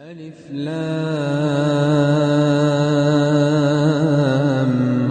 ألف 0.00 0.52
لام 0.52 0.72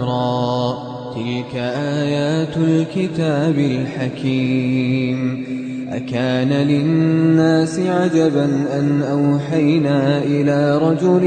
را. 0.02 0.74
تلك 1.14 1.56
آيات 1.56 2.56
الكتاب 2.56 3.58
الحكيم. 3.58 5.44
أكان 5.90 6.48
للناس 6.48 7.78
عجبا 7.78 8.44
أن 8.78 9.02
أوحينا 9.02 10.18
إلى 10.22 10.78
رجل 10.78 11.22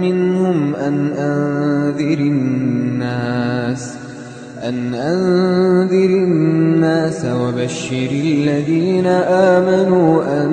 منهم 0.00 0.74
أن 0.74 1.12
أنذر 1.12 2.18
الناس. 2.18 3.94
أن 4.62 4.94
أنذر 4.94 6.10
الناس 6.10 7.24
وبشر 7.24 8.08
الذين 8.10 9.06
آمنوا 9.06 10.44
أن 10.44 10.50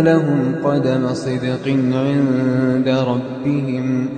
لهم 0.00 0.54
قدم 0.64 1.08
صدق 1.12 1.68
عند 1.92 2.88
ربهم. 2.88 4.08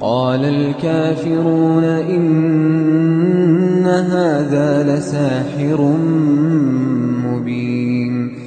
قال 0.00 0.44
الكافرون 0.44 1.84
إن 1.84 3.86
هذا 3.86 4.96
لساحر 4.96 5.94
مبين. 7.24 8.38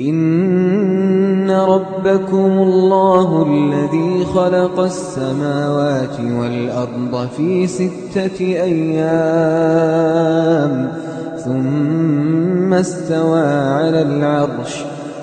إن 0.00 1.50
ربكم 1.50 2.36
الله 2.36 3.46
الذي 3.48 4.24
خلق 4.24 4.80
السماوات 4.80 6.20
والأرض 6.38 7.28
في 7.36 7.66
ستة 7.66 8.40
أيام 8.40 9.82
ثم 11.44 12.74
استوى 12.74 13.46
على 13.46 14.02
العرش 14.02 14.84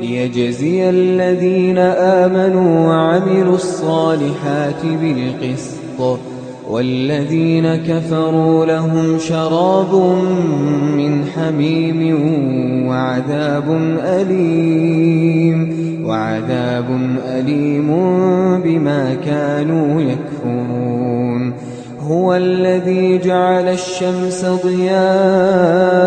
ليجزي 0.00 0.90
الذين 0.90 1.78
آمنوا 1.78 2.86
وعملوا 2.88 3.54
الصالحات 3.54 4.82
بالقسط 5.00 6.18
والذين 6.68 7.76
كفروا 7.76 8.66
لهم 8.66 9.18
شراب 9.18 9.94
من 10.96 11.24
حميم 11.24 12.16
وعذاب 12.88 13.96
أليم 14.04 15.78
وعذاب 16.04 17.18
أليم 17.26 17.88
بما 18.64 19.16
كانوا 19.24 20.00
يكفرون. 20.00 21.52
هو 22.00 22.34
الذي 22.34 23.18
جعل 23.18 23.68
الشمس 23.68 24.44
ضياء 24.64 25.98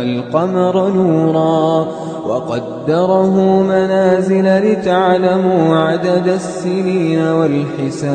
والقمر 0.00 0.88
نورا 0.88 1.88
وقدره 2.26 3.62
منازل 3.62 4.58
لتعلموا 4.58 5.76
عدد 5.76 6.28
السنين 6.28 7.18
والحساب. 7.18 8.10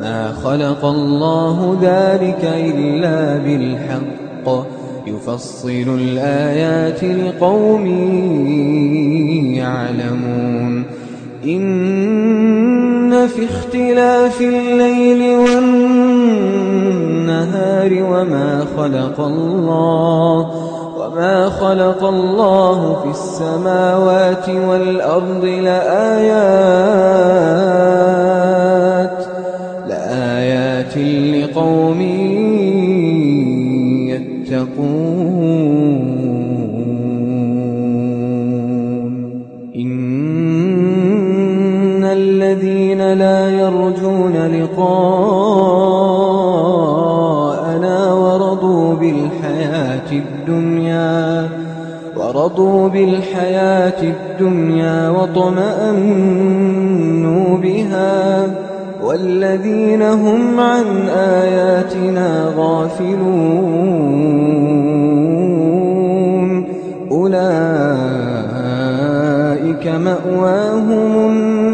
ما 0.00 0.32
خلق 0.44 0.84
الله 0.84 1.78
ذلك 1.82 2.44
إلا 2.44 3.36
بالحق. 3.38 4.66
يفصل 5.06 5.98
الآيات 6.00 7.04
لقوم 7.04 7.86
يعلمون. 9.56 10.84
في 13.26 13.44
اختلاف 13.44 14.40
الليل 14.40 15.38
والنهار 15.38 16.42
وما 17.92 18.66
خلق 18.76 19.20
الله 19.20 20.50
وما 20.98 21.50
خلق 21.50 22.04
الله 22.04 23.00
في 23.02 23.10
السماوات 23.10 24.48
والأرض 24.48 25.44
لآيات 25.44 26.74
لآيات 29.88 30.96
لقوم 31.36 32.13
لقاءنا 44.74 46.34
ورضوا 48.12 48.94
بالحياة 48.94 50.12
الدنيا 50.12 51.48
ورضوا 52.16 52.88
بالحياة 52.88 54.02
الدنيا 54.02 55.08
واطمأنوا 55.10 55.96
بها 57.58 58.46
والذين 59.04 60.02
هم 60.02 60.60
عن 60.60 61.08
آياتنا 61.08 62.52
غافلون. 62.56 63.24
أولئك 67.10 67.44
مأواهم 69.86 70.90
النار. 71.28 71.73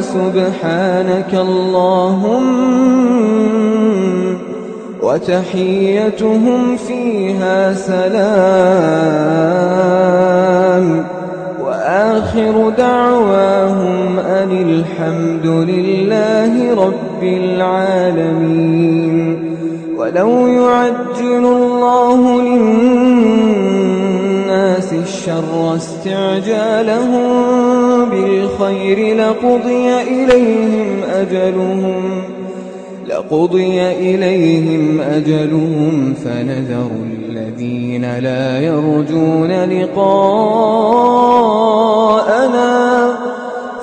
سبحانك 0.00 1.34
اللهم 1.34 2.46
وتحيتهم 5.02 6.76
فيها 6.76 7.72
سلام 7.72 8.06
وآخر 11.64 12.72
دعواهم 12.78 14.18
أن 14.18 14.50
الحمد 14.68 15.46
لله 15.46 16.74
رب 16.86 17.22
العالمين 17.22 18.76
ولو 19.98 20.46
يعجل 20.46 21.44
الله 21.46 22.42
للناس 22.42 23.55
الشر 25.26 25.76
استعجالهم 25.76 27.24
بالخير 28.10 29.16
لقضي 29.16 30.02
إليهم 30.02 31.02
أجلهم 31.14 32.22
لقضي 33.06 33.82
إليهم 33.82 35.00
أجلهم 35.00 36.14
فنذر 36.24 36.90
الذين 37.28 38.18
لا 38.18 38.60
يرجون 38.60 39.50
لقاءنا 39.64 40.36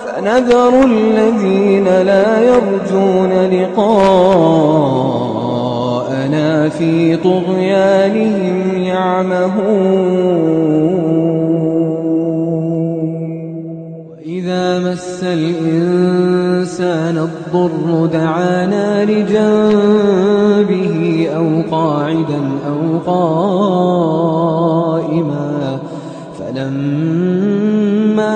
فنذر 0.05 0.83
الذين 0.85 1.85
لا 1.85 2.41
يرجون 2.41 3.31
لقاءنا. 3.51 5.22
ربنا 6.33 6.69
في 6.69 7.17
طغيانهم 7.17 8.77
يعمهون 8.77 10.33
وَإِذَا 14.09 14.79
مس 14.79 15.23
الإنسان 15.23 17.17
الضر 17.17 18.05
دعانا 18.05 19.05
لجنبه 19.05 20.97
أو 21.35 21.61
قاعدا 21.71 22.41
أو 22.67 22.99
قائما 23.05 24.33
فلما 26.39 27.52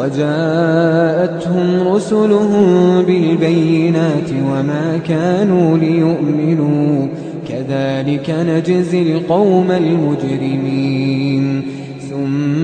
وجاءتهم 0.00 1.88
رسلهم 1.94 3.02
بالبينات 3.02 4.30
وما 4.30 5.00
كانوا 5.08 5.78
ليؤمنوا. 5.78 7.06
كذلك 7.48 8.30
نجزي 8.30 9.02
القوم 9.02 9.70
المجرمين. 9.70 11.62
ثم 12.10 12.60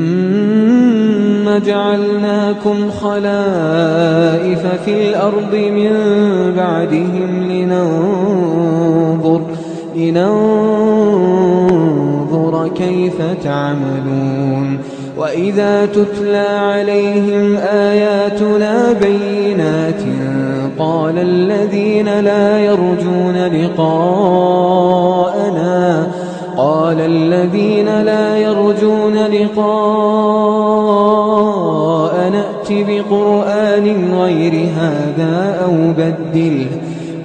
جعلناكم 1.67 2.91
خلائف 2.91 4.67
في 4.85 5.09
الأرض 5.09 5.55
من 5.55 5.93
بعدهم 6.57 7.51
لننظر 7.51 9.41
لننظر 9.97 10.47
كيف 12.69 13.23
تعملون. 13.45 14.79
وإذا 15.17 15.87
تتلى 15.87 16.47
عليهم 16.49 17.57
آياتنا 17.57 18.93
بينات 18.93 20.03
قال 20.79 21.19
الذين 21.19 22.21
لا 22.21 22.59
يرجون 22.59 23.37
لقاءنا 23.47 24.87
قال 26.57 27.01
الذين 27.01 28.03
لا 28.03 28.39
يرجون 28.39 29.15
لقاء 29.15 30.07
نأت 32.31 32.69
بقرآن 32.71 34.15
غير 34.15 34.69
هذا 34.77 35.61
أو 35.65 35.93
بدله 35.99 36.67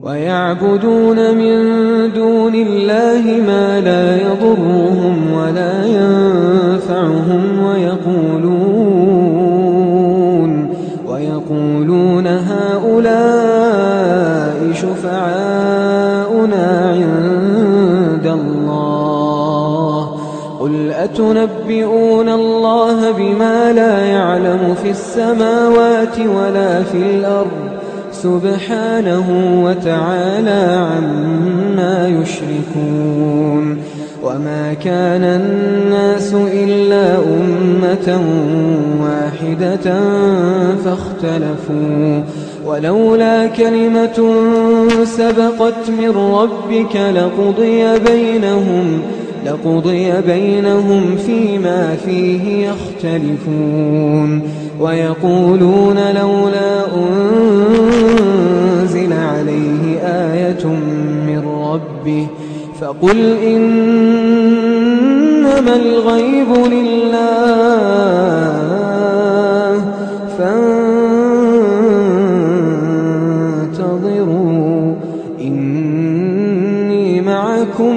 ويعبدون 0.02 1.34
من 1.34 1.58
دون 2.12 2.54
الله 2.54 3.22
ما 3.46 3.80
لا 3.80 4.16
يضرهم 4.16 5.32
ولا 5.32 5.86
ينفعهم 5.86 7.42
ويقولون 7.64 8.90
ويقولون 11.06 12.26
هؤلاء 12.26 13.30
شفعاؤنا 14.72 15.59
أتنبئون 21.20 22.28
الله 22.28 23.10
بما 23.10 23.72
لا 23.72 23.98
يعلم 24.06 24.74
في 24.82 24.90
السماوات 24.90 26.18
ولا 26.18 26.82
في 26.82 26.96
الأرض 26.96 27.70
سبحانه 28.12 29.26
وتعالى 29.64 30.86
عما 30.90 32.08
يشركون 32.08 33.78
وما 34.24 34.74
كان 34.74 35.24
الناس 35.24 36.34
إلا 36.34 37.16
أمة 37.16 38.20
واحدة 39.02 40.00
فاختلفوا 40.84 42.22
ولولا 42.66 43.46
كلمة 43.46 44.34
سبقت 45.04 45.90
من 45.90 46.10
ربك 46.10 46.96
لقضي 46.96 47.98
بينهم 47.98 49.02
لقضي 49.46 50.12
بينهم 50.26 51.16
فيما 51.26 51.96
فيه 52.06 52.68
يختلفون 52.68 54.42
ويقولون 54.80 55.96
لولا 55.96 56.84
أنزل 58.80 59.12
عليه 59.12 59.98
آية 60.02 60.66
من 61.26 61.42
ربه 61.48 62.26
فقل 62.80 63.18
إنما 63.46 63.66
الغيب 65.76 66.48
لله 66.72 67.20
فانتظروا 73.60 74.94
إني 75.40 77.20
معكم 77.20 77.96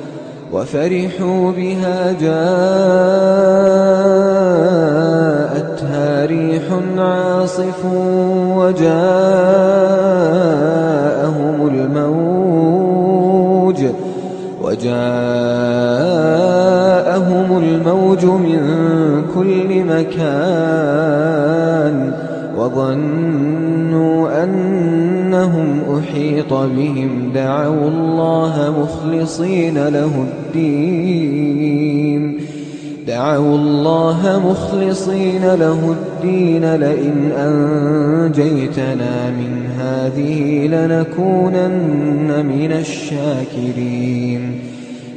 وفرحوا 0.53 1.51
بها 1.51 2.11
جاءتها 2.11 2.41
ريح 6.25 6.63
عاصف 6.97 7.85
وجاءهم 8.57 8.91
الموج 11.67 13.11
وجاءهم 14.61 15.21
الموج 17.57 18.25
من 18.25 18.61
كل 19.35 19.83
مكان 19.83 21.31
وظنوا 22.57 24.43
أن 24.43 24.81
أنهم 25.31 25.99
أحيط 25.99 26.53
بهم 26.53 27.31
دعوا 27.35 27.87
الله 27.87 28.73
مخلصين 28.79 29.87
له 29.87 30.25
الدين. 30.55 32.37
دعوا 33.07 33.55
الله 33.55 34.41
مخلصين 34.45 35.41
له 35.41 35.95
الدين 35.97 36.75
لئن 36.75 37.31
أنجيتنا 37.31 39.29
من 39.29 39.69
هذه 39.79 40.67
لنكونن 40.67 42.45
من 42.45 42.71
الشاكرين. 42.71 44.70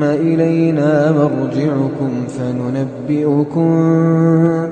ثم 0.00 0.06
إلينا 0.06 1.12
مرجعكم 1.12 2.26
فننبئكم 2.28 3.70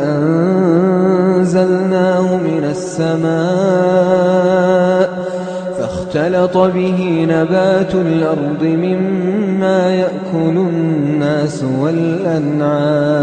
أنزلناه 1.39 2.37
من 2.37 2.65
السماء 2.71 4.72
فاختلط 6.13 6.57
به 6.57 7.27
نبات 7.29 7.95
الأرض 7.95 8.63
مما 8.63 9.95
يأكل 9.95 10.57
الناس 10.57 11.65
والأنعام 11.81 13.23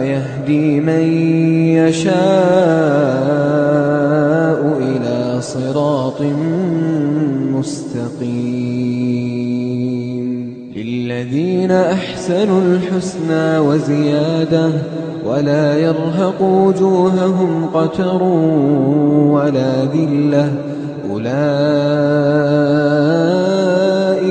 ويهدي 0.00 0.80
من 0.80 1.02
يشاء 1.76 2.10
إلى 4.80 5.40
صراط 5.40 6.22
مستقيم. 7.52 8.70
للذين 10.76 11.70
أحسنوا 11.70 12.60
الحسنى 12.62 13.58
وزيادة 13.58 14.70
ولا 15.26 15.78
يرهق 15.78 16.42
وجوههم 16.42 17.66
قتر 17.74 18.22
ولا 19.32 19.84
ذلة 19.84 20.52
أولئك 21.10 22.40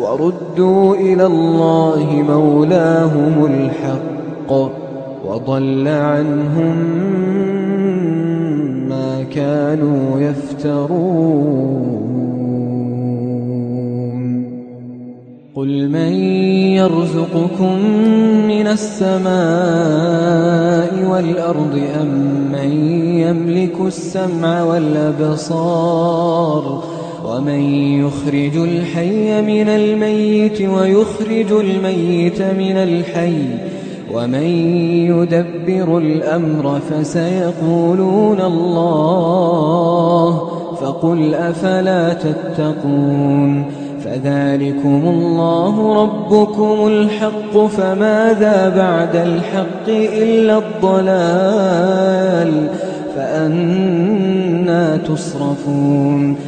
وردوا 0.00 0.94
إلى 0.94 1.26
الله 1.26 2.24
مولاهم 2.28 3.44
الحق 3.44 4.52
وضل 5.26 5.88
عنهم 5.88 6.76
ما 8.88 9.22
كانوا 9.22 10.20
يفترون 10.20 11.98
قل 15.54 15.88
من 15.88 16.12
يرزقكم 16.78 17.78
من 18.48 18.66
السماء 18.66 19.28
والأرض 21.10 21.80
أم 22.00 22.08
من 22.52 22.70
يملك 23.18 23.80
السمع 23.86 24.62
والأبصار 24.62 26.08
ومن 27.28 27.60
يخرج 28.06 28.56
الحي 28.56 29.42
من 29.42 29.68
الميت 29.68 30.62
ويخرج 30.62 31.52
الميت 31.52 32.42
من 32.42 32.76
الحي 32.76 33.42
ومن 34.14 34.46
يدبر 35.06 35.98
الأمر 35.98 36.80
فسيقولون 36.90 38.40
الله 38.40 40.38
فقل 40.80 41.34
أفلا 41.34 42.12
تتقون 42.12 43.64
فذلكم 44.04 45.02
الله 45.08 46.02
ربكم 46.02 46.86
الحق 46.86 47.66
فماذا 47.66 48.68
بعد 48.68 49.16
الحق 49.16 49.88
إلا 49.88 50.58
الضلال 50.58 51.88
فأنا 53.16 54.96
تصرفون 54.96 56.47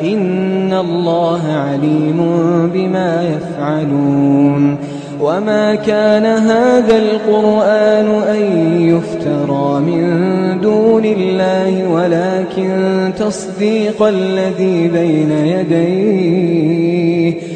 إن 0.00 0.72
الله 0.72 1.52
عليم 1.52 2.16
بما 2.74 3.36
يفعلون 3.36 4.76
وما 5.20 5.74
كان 5.74 6.24
هذا 6.24 6.98
القرآن 6.98 8.22
أن 8.22 8.42
يفترى 8.80 9.80
من 9.80 10.60
دون 10.60 11.04
الله 11.04 11.88
ولكن 11.88 13.12
تصديق 13.18 14.02
الذي 14.02 14.88
بين 14.88 15.30
يديه 15.30 17.55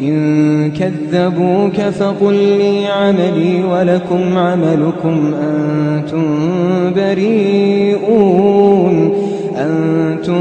وإن 0.00 0.72
كذبوك 0.72 1.80
فقل 1.80 2.34
لي 2.34 2.86
عملي 2.86 3.64
ولكم 3.64 4.38
عملكم 4.38 5.34
أنتم 5.42 6.24
بريئون 6.96 8.50
أنتم 9.56 10.40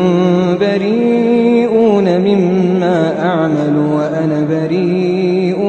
بريئون 0.59 2.19
مما 2.19 3.25
أعمل 3.25 3.77
وأنا 3.93 4.47
بريء 4.49 5.59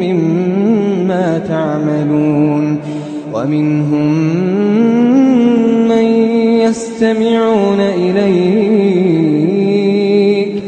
مما 0.00 1.38
تعملون. 1.48 2.78
ومنهم 3.34 4.12
من 5.88 6.04
يستمعون 6.60 7.80
إليك 7.80 8.77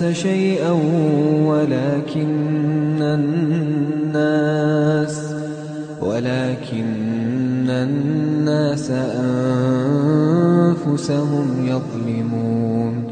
الناس 0.00 0.16
شيئا 0.16 0.70
ولكن 1.46 3.02
الناس 4.12 4.54
ولكن 6.00 7.70
الناس 7.70 8.90
أنفسهم 10.80 11.66
يظلمون 11.66 13.04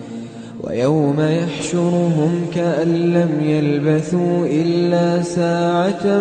ويوم 0.60 1.20
يحشرهم 1.20 2.46
كأن 2.54 2.88
لم 2.88 3.30
يلبثوا 3.40 4.46
إلا 4.46 5.22
ساعة 5.22 6.20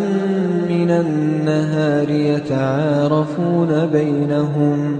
من 0.69 0.91
النهار 0.91 2.09
يتعارفون 2.09 3.85
بينهم 3.85 4.99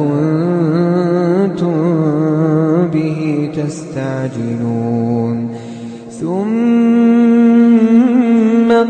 كنتم 0.00 1.76
به 2.92 3.50
تستعجلون. 3.56 5.36
ثم 6.20 6.30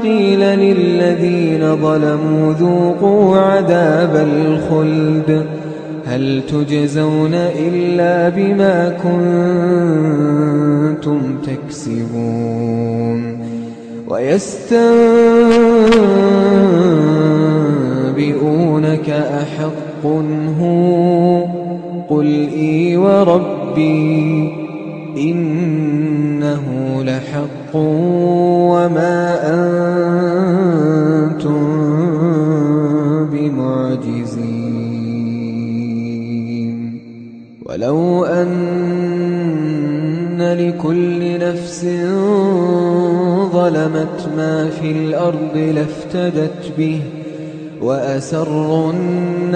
قيل 0.03 0.41
للذين 0.41 1.77
ظلموا 1.77 2.53
ذوقوا 2.53 3.37
عذاب 3.37 4.17
الخلد. 4.17 5.47
هل 6.07 6.43
تجزون 6.49 7.35
إلا 7.35 8.29
بما 8.29 8.97
كنتم 10.99 11.21
تكسبون؟ 11.47 13.21
ويستنبئونك 14.09 16.30
قل 22.11 22.49
إي 22.53 22.97
وربي 22.97 24.53
إنه 25.17 26.65
لحق 27.05 27.77
وما 28.75 29.39
أنتم 31.25 31.61
بمعجزين. 33.33 34.71
ولو 37.67 38.25
أن 38.25 38.61
لكل 40.59 41.39
نفس 41.39 41.85
ظلمت 43.53 44.29
ما 44.37 44.71
في 44.71 44.91
الأرض 44.91 45.57
لافتدت 45.57 46.73
به 46.79 47.01
وأسروا 47.83 48.93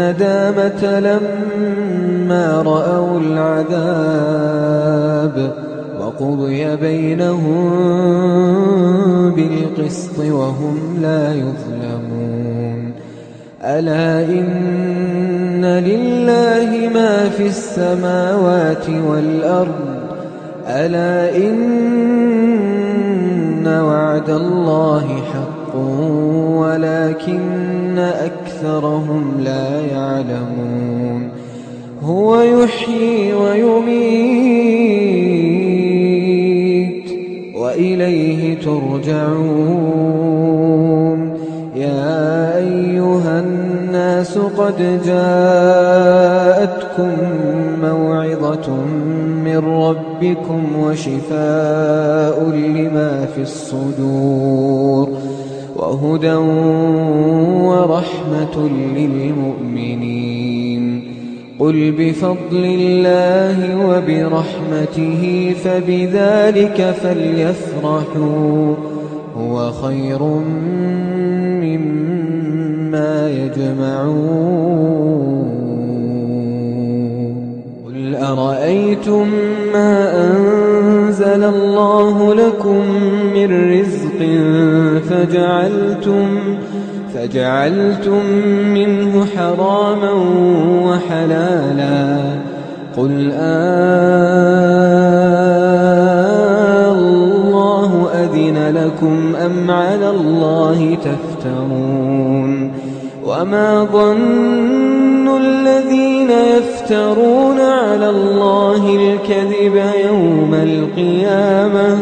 الندامة 0.04 1.00
لما 1.00 2.62
رأوا 2.62 3.20
العذاب 3.20 4.74
وقضي 6.00 6.76
بينهم 6.76 7.70
بالقسط 9.34 10.18
وهم 10.18 10.98
لا 11.02 11.32
يظلمون. 11.32 12.92
ألا 13.62 14.24
إن 14.24 15.64
لله 15.64 16.90
ما 16.94 17.28
في 17.28 17.46
السماوات 17.46 18.88
والأرض؟ 19.08 19.94
ألا 20.66 21.36
إن 21.36 22.44
وعد 23.66 24.30
الله 24.30 25.06
حق؟ 25.32 25.53
ولكن 26.56 27.98
أكثرهم 27.98 29.34
لا 29.44 29.80
يعلمون. 29.80 31.28
هو 32.02 32.40
يحيي 32.40 33.32
ويميت 33.32 34.24
وإليه 37.56 38.58
ترجعون. 38.58 39.94
يا 41.76 42.56
أيها 42.56 43.40
الناس 43.40 44.38
قد 44.38 45.00
جاءتكم 45.06 46.34
موعظة 47.82 48.70
من 49.44 49.58
ربكم 49.58 50.62
وشفاء 50.80 52.36
لما 52.50 53.26
في 53.34 53.42
الصدور. 53.42 54.63
وهدى 55.94 56.34
ورحمة 57.64 58.68
للمؤمنين. 58.96 60.34
قل 61.58 61.94
بفضل 61.98 62.64
الله 62.64 63.86
وبرحمته 63.86 65.54
فبذلك 65.64 66.94
فليفرحوا. 67.02 68.74
هو 69.38 69.70
خير 69.70 70.22
مما 71.62 73.30
يجمعون. 73.30 74.64
قل 77.86 78.16
أرأيتم 78.16 79.26
ما 79.72 80.24
أنزل 80.30 81.44
الله 81.44 82.34
لكم 82.34 82.80
من 83.34 83.80
رزق 83.80 84.03
فجعلتم 85.10 86.38
فجعلتم 87.14 88.26
منه 88.74 89.26
حراما 89.36 90.12
وحلالا 90.84 92.18
قل 92.96 93.30
آه 93.32 93.94
الله 96.92 98.08
أذن 98.14 98.76
لكم 98.76 99.36
أم 99.36 99.70
على 99.70 100.10
الله 100.10 100.98
تفترون 101.04 102.72
وما 103.26 103.84
ظن 103.92 105.36
الذين 105.36 106.30
يفترون 106.30 107.60
على 107.60 108.10
الله 108.10 108.96
الكذب 108.96 109.82
يوم 110.06 110.54
القيامة 110.54 111.98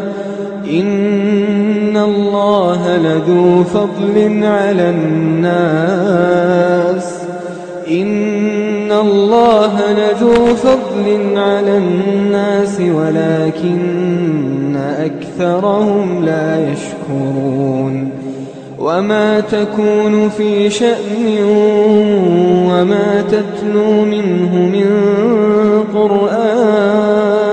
إن 1.92 1.98
الله 1.98 2.96
لذو 2.96 3.64
فضل 3.64 4.44
على 4.44 4.90
الناس 4.90 5.52
إن 7.90 8.92
الله 8.92 9.92
لذو 9.92 10.55
فضل 10.55 11.37
على 11.37 11.76
الناس 11.78 12.81
ولكن 12.81 14.76
أكثرهم 14.76 16.24
لا 16.24 16.72
يشكرون 16.72 18.11
وما 18.78 19.40
تكون 19.40 20.28
في 20.28 20.70
شأن 20.70 21.44
وما 22.70 23.24
تتلو 23.28 24.05
منه 24.05 24.55
من 24.55 24.87
قرآن 25.94 27.52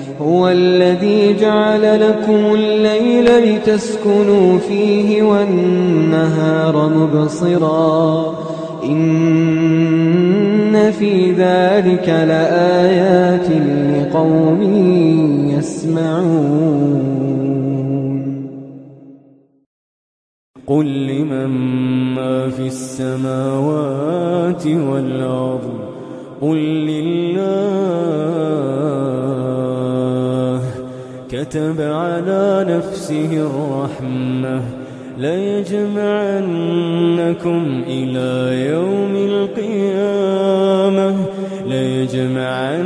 هو 0.21 0.49
الذي 0.49 1.33
جعل 1.33 2.09
لكم 2.09 2.55
الليل 2.55 3.25
لتسكنوا 3.25 4.57
فيه 4.57 5.23
والنهار 5.23 6.89
مبصرا. 6.89 8.35
إن 8.83 10.91
في 10.91 11.31
ذلك 11.31 12.09
لآيات 12.09 13.47
لقوم 13.95 14.61
يسمعون. 15.57 17.01
قل 20.67 21.07
لمن 21.07 21.49
ما 22.15 22.49
في 22.49 22.67
السماوات 22.67 24.67
والأرض؟ 24.67 25.71
قل 26.41 26.57
لله 26.57 28.70
كتب 31.51 31.81
على 31.81 32.65
نفسه 32.69 33.29
الرحمة 33.33 34.61
ليجمعنكم 35.17 36.41
إلى 37.87 38.61
يوم 38.71 39.15
القيامة 39.15 41.15
ليجمعنكم 41.67 42.85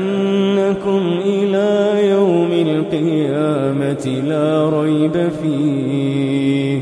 إلى 1.25 1.91
يوم 2.09 2.51
القيامة 2.51 4.21
لا 4.27 4.69
ريب 4.69 5.29
فيه. 5.43 6.79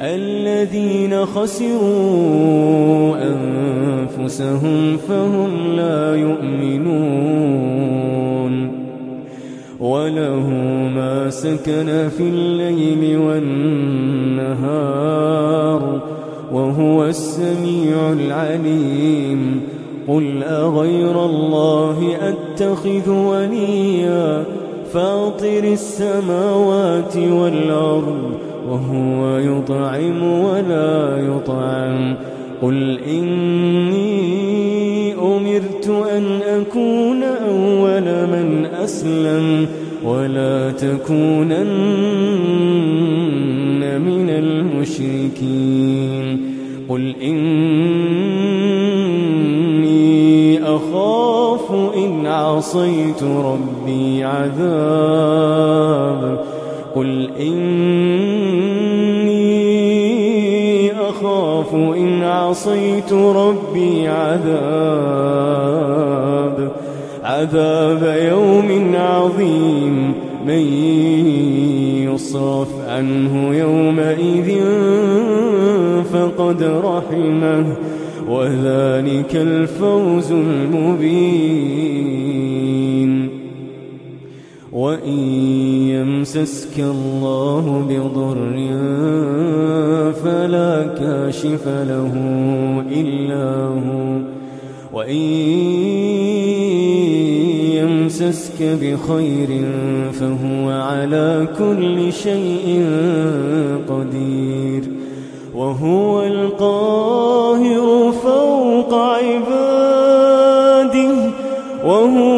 الذين 0.00 1.26
خسروا 1.26 3.16
أنفسهم 3.22 4.96
فهم 4.96 5.76
لا 5.76 6.16
يؤمنون. 6.16 7.99
وله 9.80 10.48
ما 10.94 11.30
سكن 11.30 12.08
في 12.16 12.22
الليل 12.22 13.18
والنهار 13.18 14.60
وهو 16.52 17.04
السميع 17.04 18.12
العليم. 18.12 19.60
قل 20.08 20.42
أغير 20.42 21.24
الله 21.24 22.16
أتخذ 22.20 23.10
وليا 23.10 24.44
فاطر 24.92 25.64
السماوات 25.64 27.16
والأرض 27.16 28.30
وهو 28.70 29.38
يطعم 29.38 30.22
ولا 30.22 31.18
يطعم. 31.18 32.16
قل 32.62 32.98
إني 32.98 34.50
أمرت 35.14 35.88
أن 35.88 36.40
أكون 36.42 37.22
أول 37.22 38.02
من 38.26 38.66
أسلم 38.66 39.66
ولا 40.04 40.70
تكونن 40.72 41.70
من 44.00 44.30
المشركين 44.30 45.70
قل 46.88 47.14
إني 47.22 48.20
أخاف 50.62 51.72
إن 51.96 52.26
عصيت 52.26 53.22
ربي 53.22 54.24
عذاب 54.24 55.70
قل 56.94 57.30
إني 57.40 58.80
أخاف 60.92 61.74
إن 61.74 61.99
عصيت 62.30 63.12
ربي 63.12 64.08
عذاب 64.08 65.50
عذاب 67.24 68.02
يوم 68.30 68.96
عظيم. 68.96 70.14
من 70.46 70.64
يصرف 72.08 72.68
عنه 72.88 73.54
يومئذ 73.54 74.60
فقد 76.12 76.62
رحمه 76.62 77.64
وذلك 78.28 79.36
الفوز 79.36 80.32
المبين. 80.32 81.90
وإن 84.72 85.18
يمسسك 85.88 86.78
الله 86.78 87.84
بضر 87.88 88.54
فلا 90.24 90.86
كاشف 90.98 91.68
له 91.68 92.12
إلا 92.90 93.64
هو 93.66 94.20
وإن 94.92 95.16
يمسسك 97.80 98.62
بخير 98.62 99.64
فهو 100.12 100.70
على 100.70 101.48
كل 101.58 102.12
شيء 102.12 102.84
قدير 103.88 104.82
وهو 105.54 106.22
القاهر 106.22 108.12
فوق 108.12 108.94
عباده 108.94 110.70
وهو 111.84 112.29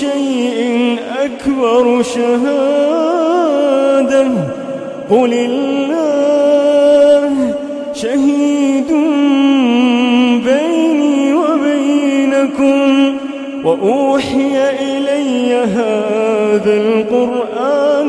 شيء 0.00 0.98
أكبر 1.24 2.02
شهادة. 2.02 2.94
قل 5.10 5.32
الله 5.32 5.94
شهيد 7.94 8.90
بيني 10.44 11.34
وبينكم 11.34 12.78
وأوحي 13.64 14.54
إلي 14.80 15.54
هذا 15.54 16.74
القرآن 16.76 18.08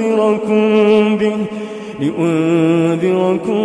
لأنذركم 0.00 0.60
به 1.16 1.36
لأنذركم 2.00 3.60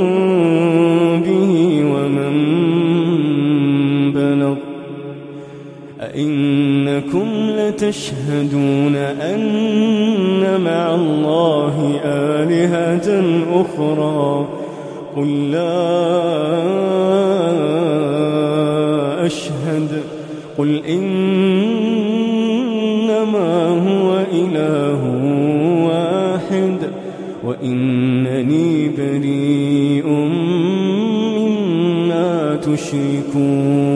أئنكم 6.96 7.28
لتشهدون 7.50 8.96
أن 8.96 10.62
مع 10.62 10.96
الله 10.96 12.00
آلهة 12.06 13.24
أخرى. 13.62 14.48
قل 15.16 15.52
لا 15.52 15.96
أشهد. 19.26 20.04
قل 20.58 20.82
إنما 20.86 21.10
هو 23.68 24.24
إله 24.34 25.02
واحد 25.88 26.78
وإنني 27.44 28.90
بريء 28.98 30.08
مما 31.38 32.56
تشركون. 32.56 33.96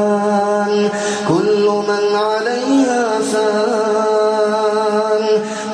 من 1.89 2.03
عليها 2.15 3.03
فان 3.31 5.23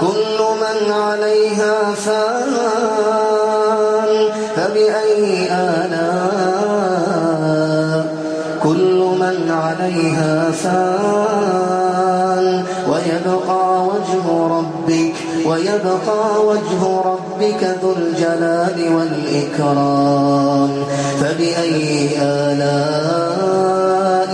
كل 0.02 0.40
من 0.64 0.80
عليها 0.94 1.76
فان 2.06 2.54
فبأي 4.56 5.24
آلاء 5.52 6.08
كل 8.64 9.00
من 9.20 9.38
عليها 9.52 10.34
فان. 10.52 12.48
ويبقى 12.92 13.64
وجه 13.84 14.26
ربك 14.58 15.16
ويبقى 15.46 16.22
وجه 16.46 16.82
ربك 17.06 17.62
ذو 17.82 17.92
الجلال 17.98 18.78
والإكرام 18.96 20.72
فبأي 21.22 21.86
آلاء 22.22 24.07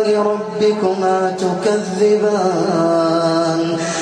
ربكما 0.00 1.36
تكذبان. 1.38 2.82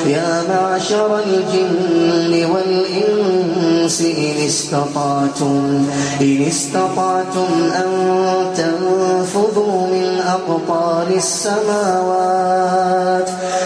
يا 0.07 0.43
معشر 0.49 1.19
الجن 1.19 2.33
والإنس 2.53 4.01
إن 4.01 4.37
استطعتم 4.47 5.87
إن 6.21 6.43
استطعتم 6.49 7.71
أن 7.77 7.91
تنفذوا 8.57 9.87
من 9.87 10.21
أقطار 10.27 11.07
السماوات 11.17 12.71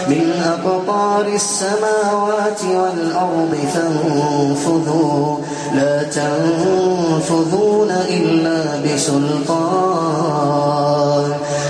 من 0.07 0.27
أقطار 0.45 1.25
السماوات 1.35 2.61
والأرض 2.63 3.53
فانفذوا. 3.73 5.37
لا 5.75 6.03
تنفذون 6.03 7.91
إلا 8.09 8.59
بسلطان. 8.85 10.05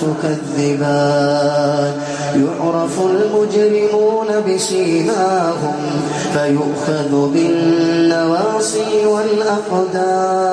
تكذبان. 0.00 1.92
يعرف 2.34 3.00
المجرمون 3.00 4.28
بسيماهم 4.48 5.78
فيؤخذ 6.32 7.12
بالنواصي 7.32 9.06
والأقدام. 9.06 10.44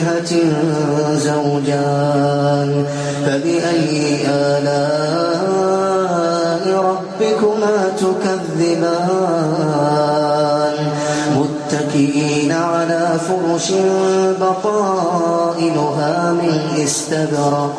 فاكهة 0.00 0.32
زوجان 1.16 2.84
فبأي 3.26 4.26
آلاء 4.28 5.84
ربكما 6.84 7.76
تكذبان 7.98 9.16
متكئين 11.36 12.52
على 12.52 13.08
فرش 13.28 13.72
بطائنها 14.40 16.32
من 16.32 16.60
استبرق 16.84 17.78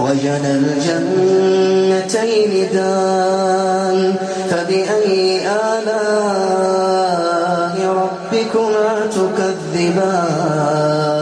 وجنى 0.00 0.52
الجنتين 0.52 2.52
دان 2.72 4.14
فبأي 4.50 5.40
آلاء 5.48 5.92
ربكما 7.86 9.06
تكذبان 9.10 11.21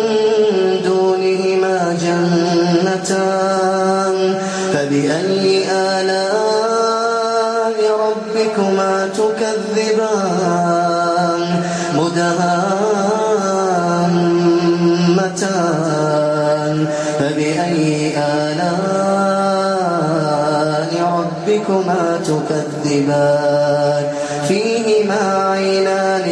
ربكما 21.71 22.19
تكذبان. 22.27 24.03
فيهما 24.47 25.49
عينان 25.51 26.25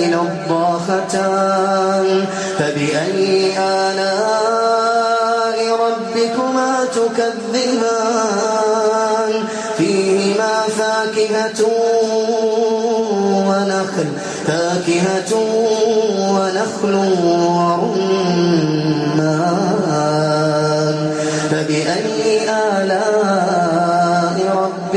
نضاختان. 0.50 2.08
فبأي 2.60 3.58
آلاء 3.60 4.78
ربكما 5.76 6.72
تكذبان؟ 6.96 8.34
فيهما 9.78 10.56
فاكهة 10.78 11.62
ونخل. 13.48 14.10
فاكهة 14.48 15.34
ونخل 16.30 16.96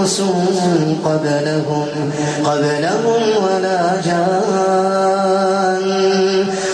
إنس 0.00 0.18
قبلهم 1.04 1.88
قبلهم 2.44 3.22
ولا 3.44 3.80
جان. 4.04 5.86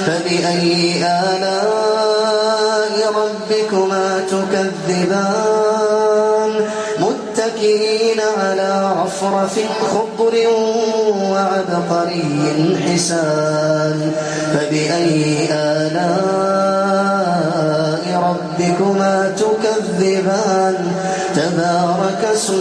فبأي 0.06 1.04
آلاء 1.04 2.94
ربكما 3.20 4.06
تكذبان؟ 4.30 6.50
متكئين 6.98 8.20
على 8.40 8.72
رفرف 9.02 9.54
خضر 9.90 10.34
وعبقري 11.30 12.32
حسان. 12.86 13.98
فبأي 14.54 15.22
آلاء 15.52 16.86
ربكما 18.28 19.14
تكذبان؟ 19.36 20.76
تبارك 21.36 22.22
اسم 22.34 22.60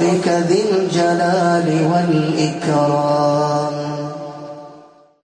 ربك 0.00 0.28
ذي 0.28 0.62
الجلال 0.70 1.68
والإكرام. 1.92 3.74